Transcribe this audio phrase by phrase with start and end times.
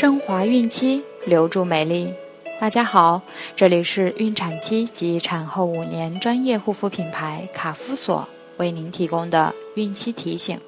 [0.00, 2.10] 升华孕期，留住美丽。
[2.58, 3.20] 大家好，
[3.54, 10.58] 这里是孕产期及产后五年专业护肤品牌卡夫索为您提供的孕期提醒。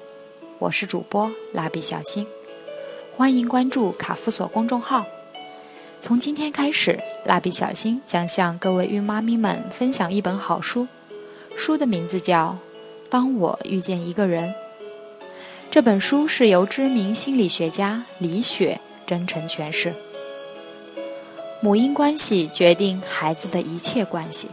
[0.59, 2.27] 我是主播蜡笔小新，
[3.17, 5.03] 欢迎关注卡夫索公众号。
[5.99, 10.87] 从今天开始，蜡笔小新将向各位孕妈咪们分享一本好书，
[11.55, 12.55] 书的名字叫
[13.09, 14.49] 《当我遇见一个人》。
[15.71, 18.79] 这本书是由知名心理学家李雪。
[19.05, 19.93] 真诚诠释，
[21.61, 24.49] 母婴关系决定孩子的一切关系。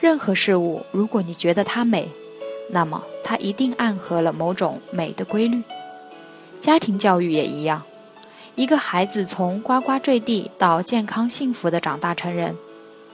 [0.00, 2.08] 任何事物，如果你觉得它美，
[2.70, 5.62] 那么它一定暗合了某种美的规律。
[6.60, 7.82] 家庭教育也一样，
[8.54, 12.56] 一个孩子从呱呱坠地到健康幸福的长大成人，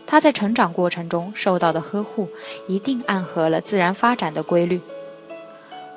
[0.07, 2.29] 他在成长过程中受到的呵护，
[2.67, 4.81] 一定暗合了自然发展的规律。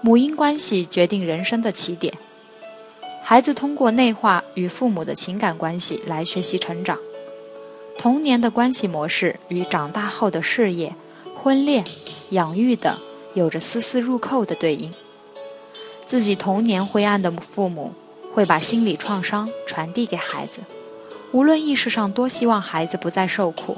[0.01, 2.13] 母婴关系决定人生的起点。
[3.29, 6.97] 孩子通过内化与父母的情感关系来学习成长，
[7.97, 10.95] 童年的关系模式与长大后的事业、
[11.35, 11.83] 婚恋、
[12.29, 12.97] 养育等
[13.33, 14.93] 有着丝丝入扣的对应。
[16.05, 17.93] 自己童年灰暗的父母
[18.33, 20.61] 会把心理创伤传递给孩子，
[21.33, 23.75] 无论意识上多希望孩子不再受苦，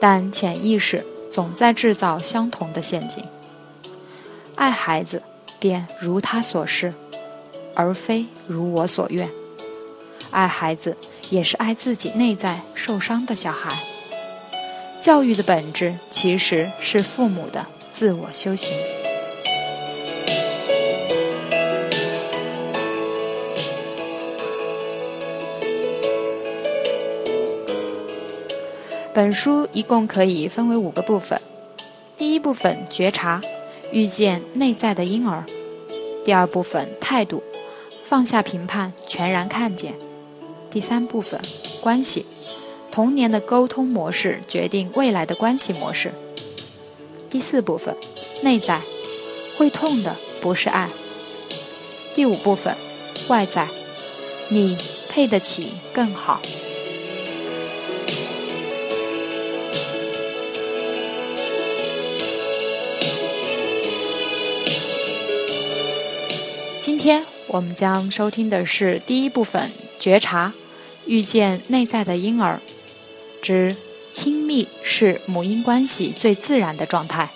[0.00, 3.22] 但潜意识总在制造相同的陷阱。
[4.54, 5.22] 爱孩子，
[5.60, 6.94] 便如他所示。
[7.74, 9.28] 而非如我所愿。
[10.30, 10.96] 爱孩子，
[11.30, 13.76] 也是爱自己内在受伤的小孩。
[15.00, 18.76] 教育的本质其实是父母的自我修行。
[29.14, 31.38] 本书一共可以分为五个部分：
[32.16, 33.42] 第一部分觉察，
[33.92, 35.44] 遇见内在的婴儿；
[36.24, 37.42] 第二部分态度。
[38.12, 39.94] 放下评判，全然看见。
[40.70, 41.40] 第三部分，
[41.80, 42.26] 关系，
[42.90, 46.12] 童年的沟通模式决定未来的关系模式。
[47.30, 47.96] 第四部分，
[48.42, 48.82] 内在，
[49.56, 50.90] 会痛的不是爱。
[52.14, 52.76] 第五部分，
[53.28, 53.66] 外在，
[54.50, 54.76] 你
[55.08, 56.42] 配得起更好。
[66.78, 67.31] 今天。
[67.52, 69.70] 我们将收听的是第一部分
[70.00, 70.54] 觉察，
[71.04, 72.62] 遇见内在的婴儿
[73.42, 73.76] 之
[74.10, 77.28] 亲密是母婴关系最自然的状态。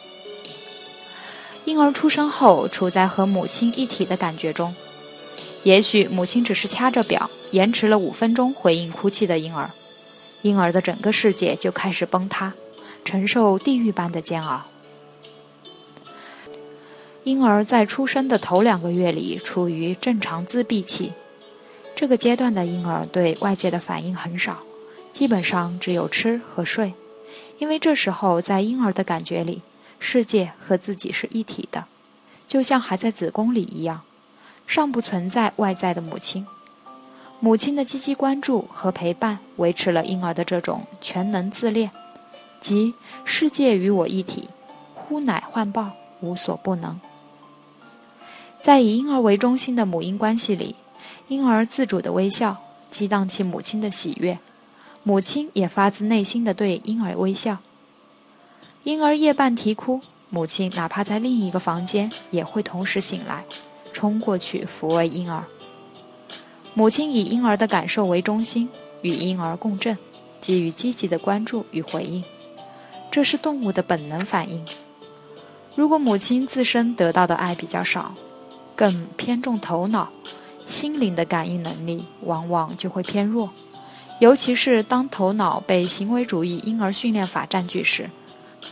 [1.66, 4.74] 婴儿出生后，处在和母亲一体的感觉中，
[5.64, 9.70] 也许母亲只是掐着表，延迟了五分钟回应哭泣的婴儿，
[10.40, 12.54] 婴儿的整个世界就开始崩塌，
[13.04, 14.64] 承受地狱般的煎熬。
[17.26, 21.12] 婴儿在出生的头两个月里处于正常自闭期，
[21.96, 24.58] 这个阶段的婴儿对外界的反应很少，
[25.12, 26.94] 基本上只有吃和睡，
[27.58, 29.62] 因为这时候在婴儿的感觉里，
[29.98, 31.86] 世界和自己是一体的，
[32.46, 34.02] 就像还在子宫里一样，
[34.64, 36.46] 尚不存在外在的母亲。
[37.40, 41.90] 母亲的积极关注和陪伴维持了婴儿的这种全能自恋，
[42.60, 42.94] 即
[43.24, 44.48] 世界与我一体，
[44.94, 47.00] 呼奶唤抱无所不能。
[48.66, 50.74] 在以婴儿为中心的母婴关系里，
[51.28, 52.56] 婴儿自主的微笑，
[52.90, 54.40] 激荡起母亲的喜悦，
[55.04, 57.58] 母亲也发自内心的对婴儿微笑。
[58.82, 60.00] 婴儿夜半啼哭，
[60.30, 63.44] 母亲哪怕在另一个房间，也会同时醒来，
[63.92, 65.44] 冲过去抚慰婴儿。
[66.74, 68.68] 母亲以婴儿的感受为中心，
[69.02, 69.96] 与婴儿共振，
[70.40, 72.24] 给予积极的关注与回应，
[73.12, 74.66] 这是动物的本能反应。
[75.76, 78.12] 如果母亲自身得到的爱比较少，
[78.76, 80.10] 更偏重头脑，
[80.66, 83.50] 心灵的感应能力往往就会偏弱，
[84.20, 88.10] 尤其是当头脑被行为主义婴儿训练法占据时，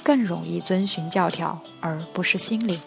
[0.03, 2.79] 更容易遵循教条而不是心灵。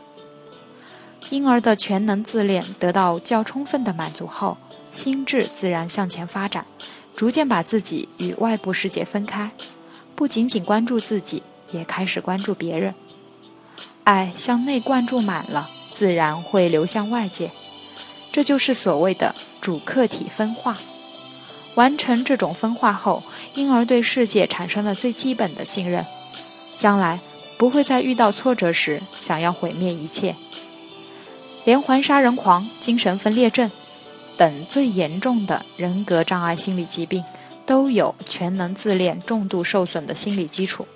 [1.30, 4.58] 婴儿的全能自恋得到较充分的满足后，
[4.92, 6.66] 心智自然向前发展，
[7.16, 9.52] 逐渐把自己与外部世界分开，
[10.16, 12.94] 不仅仅关注自己，也开始关注别人，
[14.04, 15.72] 爱向内灌注满了。
[15.98, 17.50] 自然会流向外界，
[18.32, 20.78] 这就是所谓的主客体分化。
[21.74, 23.24] 完成这种分化后，
[23.56, 26.06] 婴儿对世界产生了最基本的信任，
[26.78, 27.20] 将来
[27.58, 30.36] 不会在遇到挫折时想要毁灭一切。
[31.66, 33.72] 连环杀人狂、精神分裂症
[34.38, 37.24] 等最严重的人格障碍心理疾病，
[37.66, 40.88] 都有全能自恋重度受损的心理基础。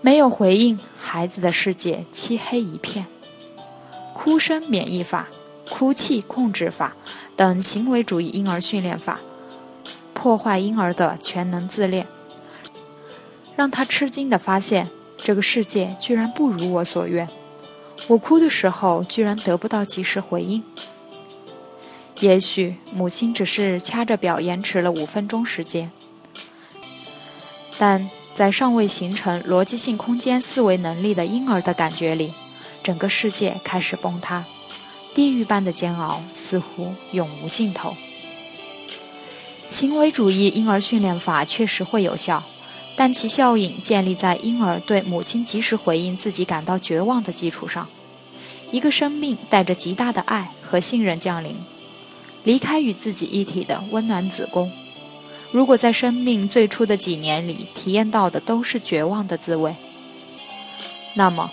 [0.00, 3.06] 没有回应，孩子的世界漆黑一片。
[4.14, 5.28] 哭声免疫法，
[5.70, 6.96] 哭泣控制法
[7.36, 9.20] 等行为主义婴儿训练法，
[10.12, 12.06] 破坏婴儿的全能自恋，
[13.56, 17.28] 让他吃惊地发现这个世界居然不如我所愿。
[18.06, 20.62] 我哭的时候居然得不到及时回应。
[22.20, 25.90] 也许母亲只是掐着表延迟了五分钟时间，
[27.78, 32.32] 但在尚未形成逻辑性空间思维能力的婴儿的感觉里，
[32.84, 34.44] 整个世界开始崩塌。
[35.12, 37.96] 地狱般的煎熬似乎永无尽头。
[39.70, 42.44] 行为主义婴儿训练法确实会有效，
[42.94, 47.88] 但其效应建立在婴儿对母亲及时回应自己感到绝望的基础上。
[48.70, 51.56] 一个生命带着极大的爱和信任降临，
[52.44, 54.70] 离开与自己一体的温暖子宫。
[55.50, 59.76] 如果在生命最初的几年里体验到的都是绝望的滋味，
[61.14, 61.50] 那么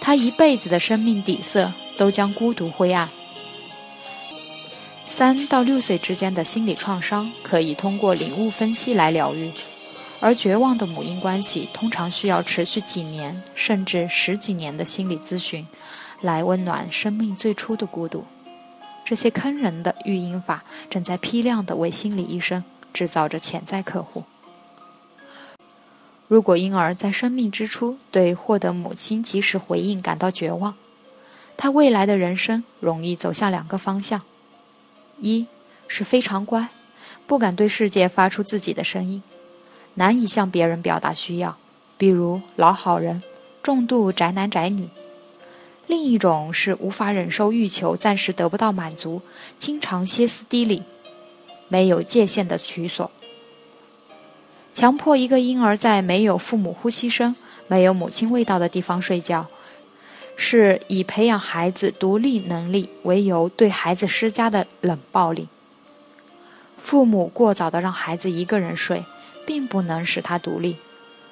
[0.00, 1.72] 他一辈子的生命底色。
[1.98, 3.08] 都将孤独灰暗。
[5.06, 9.50] 三到六岁之间的心理创伤可以通过领悟分析来疗愈，
[10.20, 15.66] 而绝望的母婴关系通常需要持续几年甚至十几年的心理咨询，
[16.20, 18.26] 来温暖生命最初的孤独。
[19.02, 22.62] 这些坑人的育婴法正在批量的为心理医生
[22.96, 24.24] 制造着潜在客户。
[26.28, 30.74] 如果婴儿在生命之初对获得母亲及时回应感到绝望，
[31.58, 34.22] 他未来的人生容易走向两个方向：
[35.18, 35.46] 一
[35.86, 36.70] 是非常乖，
[37.26, 39.22] 不敢对世界发出自己的声音，
[39.96, 41.58] 难以向别人表达需要，
[41.98, 43.22] 比如老好人、
[43.62, 44.86] 重度宅男宅女；
[45.86, 49.20] 另一种是无法忍受欲求暂时得不到满足，
[49.58, 50.82] 经常歇斯底里，
[51.68, 53.10] 没有界限的取所。
[54.74, 57.34] 强迫一个婴儿在没有父母呼吸声、
[57.66, 59.46] 没有母亲味道的地方睡觉。
[60.38, 65.48] 是以培养孩子独立能力为由对孩子施加的冷暴力。
[66.76, 69.06] 父母过早的让孩子一个人睡，
[69.46, 70.76] 并不能使他独立，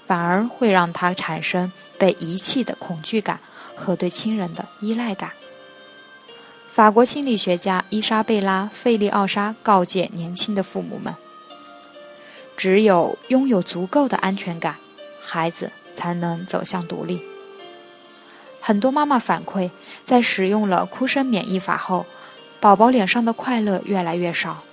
[0.07, 3.41] 反而会让他产生被遗弃的恐惧感
[3.77, 5.33] 和对亲人的依赖感。
[6.75, 11.15] 法国心理学家伊莎贝拉·费利奥莎告诫年轻的父母们：
[12.57, 14.75] 只有拥有足够的安全感，
[15.21, 17.23] 孩子才能走向独立。
[18.61, 19.71] 很多妈妈反馈，
[20.05, 22.07] 在使用了哭声免疫法后，
[22.59, 24.65] 宝宝脸上的快乐越来越少，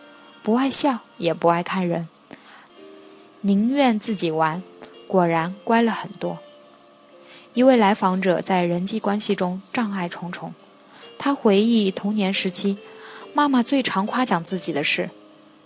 [0.42, 2.10] 不爱笑，也不爱看人，
[3.42, 4.64] 宁愿自己玩。
[5.06, 6.40] 果然乖了很多。
[7.54, 10.56] 一位来访者在人际关系中障碍重重，
[11.24, 12.80] 他回忆童年时期，
[13.32, 15.12] 妈妈最常夸奖自己的是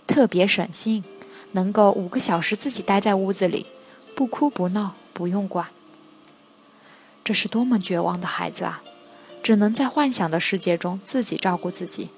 [0.06, 1.02] 特别省心，
[1.52, 3.64] 能够五个小时自己待在屋子里，
[4.14, 5.68] 不哭不闹，不用管。
[7.24, 8.82] 这是多么绝望的孩子啊！
[9.42, 12.10] 只能在幻想的世界中自己照顾自己。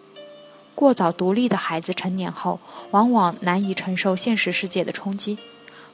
[0.74, 2.58] 过早独立的孩子成年后，
[2.90, 5.38] 往往难以承受现实世界的冲击，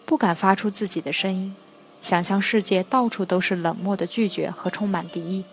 [0.07, 1.55] 不敢发出自己的声音，
[2.01, 5.45] 想象世界到处都是冷漠的拒绝和充满敌意，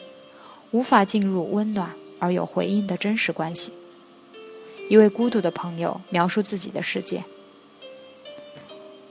[0.72, 3.74] 无法进入温暖而有回应的真实关系。
[4.90, 7.24] 一位孤独的朋友描述自己的世界：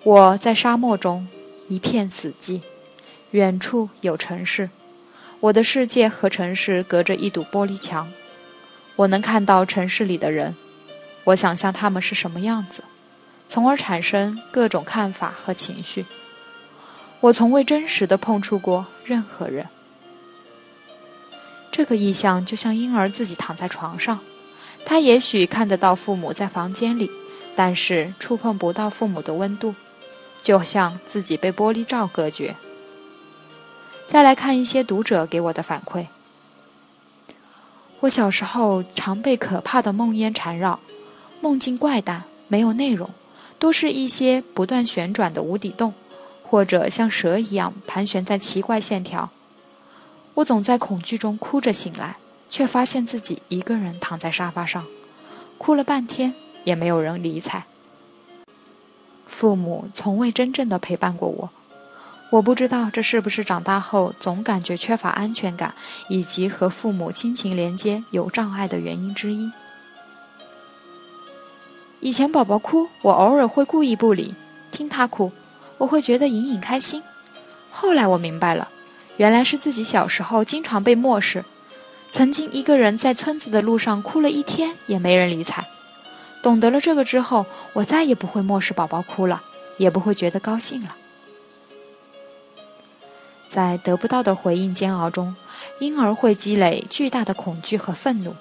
[0.03, 1.29] 我在沙漠中，
[1.69, 2.61] 一片死寂。
[3.31, 4.71] 远处有城市，
[5.39, 8.13] 我的世界和城市隔着一堵玻璃墙。
[8.97, 10.57] 我能看到城市里的人，
[11.25, 12.83] 我想象他们是什么样子，
[13.49, 16.07] 从而产生各种看法和情绪。
[17.21, 19.69] 我从未真实的碰触过任何人。
[21.81, 24.21] 这个意象就像婴儿自己躺在床上，
[24.85, 27.11] 他也许看得到父母在房间里，
[27.57, 29.75] 但是触碰不到父母的温度，
[30.43, 32.55] 就像自己被玻璃罩隔绝。
[34.07, 36.09] 再来看一些读者给我的反馈。
[38.01, 40.81] 我小时候常被可怕的梦魇缠绕，
[41.41, 43.09] 梦境怪诞，没有内容，
[43.59, 45.95] 都是一些不断旋转的无底洞，
[46.43, 49.31] 或者像蛇一样盘旋在奇怪线条。
[50.35, 52.17] 我总在恐惧中哭着醒来，
[52.49, 54.87] 却发现自己一个人躺在沙发上，
[55.59, 56.35] 哭了半天
[56.65, 57.65] 也没有人理睬。
[59.27, 61.51] 父母从未真正的陪伴过我。
[62.31, 65.75] 我不知道这是不是长大后总感觉缺乏安全感，
[66.09, 69.51] 以及和父母亲情连接有障碍的原因之一。
[71.99, 74.35] 以前宝宝哭，我偶尔会故意不理，
[74.71, 75.33] 听他哭，
[75.77, 77.03] 我会觉得隐隐开心。
[77.73, 78.69] 后来我明白了，
[79.21, 81.45] 原来是自己小时候经常被漠视，
[82.11, 85.69] 曾经一个人在村子的路上哭了一天也没人理睬。
[86.43, 89.43] 懂得了这个之后，我再也不会漠视宝宝哭了，
[89.77, 90.97] 也不会觉得高兴了。
[93.51, 95.37] 在得不到的回应煎熬中，
[95.81, 98.35] 婴儿会积累巨大的恐惧和愤怒，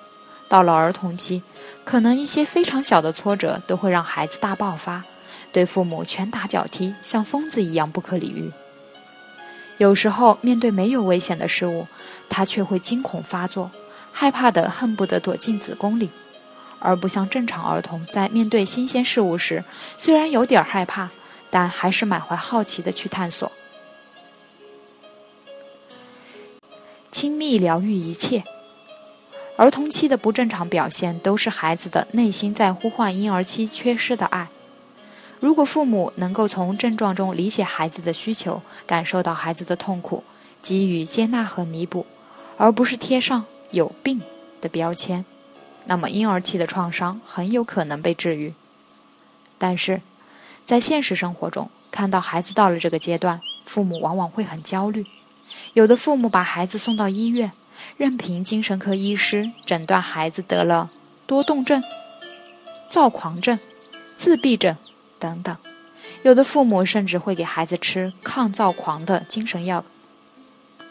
[0.47, 1.43] 到了儿童期，
[1.83, 5.03] 可能一些非常小的挫折都会让孩子大爆发，
[5.51, 8.49] 对父母拳打脚踢，像疯子一样不可理喻。
[9.79, 11.87] 有时候面对没有危险的事物，
[12.27, 13.71] 他却会惊恐发作，
[14.11, 16.09] 害怕的恨不得躲进子宫里，
[16.79, 19.63] 而不像正常儿童在面对新鲜事物时，
[19.97, 21.09] 虽然有点害怕，
[21.49, 23.49] 但还是满怀好奇的去探索。
[27.09, 28.43] 亲密疗愈一切。
[29.55, 34.49] 儿童期的不正常表现，都是孩子的内心在呼唤婴儿期缺失的爱。
[35.39, 40.23] 如果父母能够从症状中理解孩子的需求，感受到孩子的痛苦，
[40.61, 42.05] 给予接纳和弥补，
[42.57, 44.21] 而不是贴上“有病”
[44.59, 45.23] 的标签，
[45.85, 48.53] 那么婴儿期的创伤很有可能被治愈。
[49.57, 50.01] 但是，
[50.65, 55.05] 在现实生活中，看到孩子到了这个阶段，父母往往会很焦虑。
[55.73, 57.53] 有的父母把孩子送到医院，
[57.95, 60.89] 任凭精神科医师诊断孩子得了
[61.25, 61.81] 多动症、
[62.89, 63.57] 躁狂症、
[64.17, 64.75] 自闭症
[65.19, 65.55] 等等。
[66.23, 69.85] 有的父母甚至会给孩子吃抗躁狂的精神药。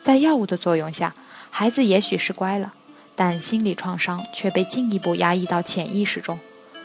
[0.03, 1.15] 在药物的作用下，
[1.51, 2.73] 孩子也许是乖了，
[3.17, 6.39] 但心理创伤却被进一步压抑到潜意识中，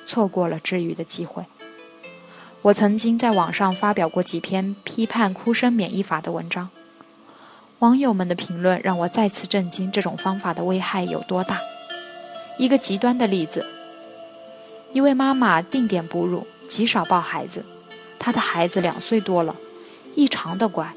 [0.05, 1.43] 错过了治愈的机会。
[2.63, 6.69] 我曾经在网上发表过几篇批判哭声免疫法的文章。
[7.79, 11.59] 网友们的评论让我再次震惊，这种方法的危害有多大？
[12.57, 13.65] 一个极端的例子：
[14.93, 17.63] 一位妈妈定点哺乳，极少抱孩子，
[18.17, 19.55] 他的孩子两岁多了，
[20.15, 20.91] 异常的乖，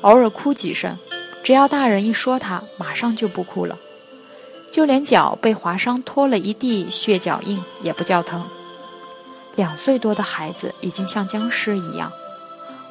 [0.00, 0.98] 偶尔哭几声，
[1.42, 3.76] 只要大人一说他，马上就不哭了，
[4.70, 8.42] 就连脚被划伤拖了一地血脚印也不叫疼。
[9.54, 12.10] 两岁多的孩子已经像僵尸一样，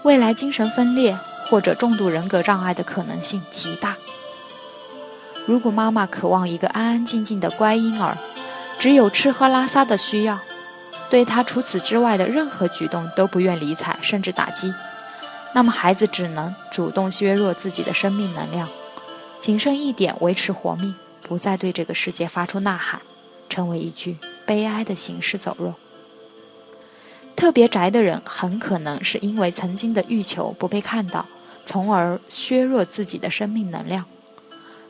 [0.03, 1.17] 未来精神分裂。
[1.49, 3.97] 或者重度人格障碍的可能性极大。
[5.45, 8.17] 如果妈妈渴望一个安安静静的乖婴儿，
[8.79, 10.39] 只有吃喝拉撒的需要，
[11.11, 14.73] 对他除此之外的任何举动都不愿理睬，甚至打击，
[15.53, 18.69] 那么孩子只能主动削弱自己的生命能量，
[19.41, 23.01] 仅剩一点维持活命，不再对这个世界发出呐喊，
[23.49, 25.73] 成为一具悲哀的行尸走肉。
[27.35, 31.25] 特别宅的人很可能是因为曾经的欲求不被看到。
[31.63, 34.05] 从而削弱自己的生命能量，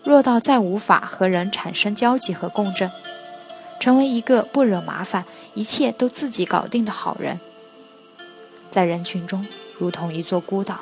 [0.06, 2.90] 弱到再无法和人产生交集和共振，
[3.82, 7.40] 成为一个不惹麻烦、一切都自己搞定的好人，
[8.70, 9.44] 在人群中
[9.80, 10.82] 如同一座孤岛，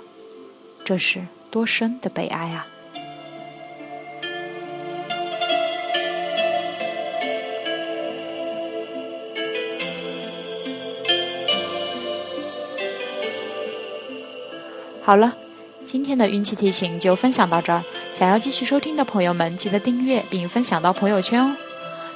[0.84, 2.68] 这是多深的悲哀啊！
[15.02, 15.38] 好了。
[15.86, 21.56] 今天的运气提醒就分享到这儿，想要继续收听的朋友们，记得订阅并分享到朋友圈哦。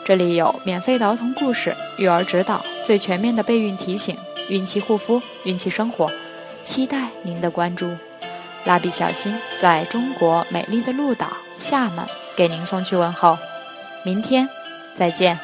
[0.05, 4.17] 这里有免费的儿童故事、育儿指导、最全面的备孕提醒、
[4.49, 6.11] 孕期护肤、孕期生活，
[6.63, 7.89] 期待您的关注。
[8.65, 12.05] 蜡笔小新在中国美丽的鹭岛厦门
[12.35, 13.37] 给您送去问候，
[14.03, 14.47] 明天
[14.93, 15.39] 再见。